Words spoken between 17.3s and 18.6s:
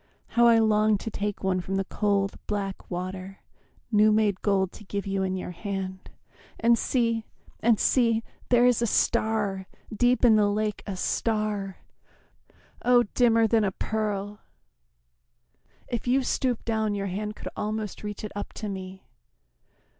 could almost reach it up